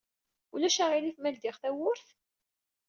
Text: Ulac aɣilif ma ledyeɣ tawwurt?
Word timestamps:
Ulac 0.53 0.77
aɣilif 0.83 1.17
ma 1.19 1.29
ledyeɣ 1.33 1.55
tawwurt? 1.61 2.07